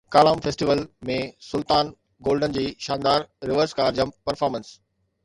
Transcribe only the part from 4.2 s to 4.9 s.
performance